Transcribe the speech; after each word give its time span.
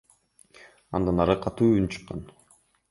Андан 1.01 1.23
ары 1.27 1.37
катуу 1.45 1.71
үн 1.77 1.89
чыккан. 1.97 2.27